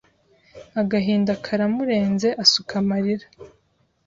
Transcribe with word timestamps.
agahinda 0.81 1.33
karamurenze 1.45 2.27
asuka 2.43 2.73
amarira. 2.81 3.27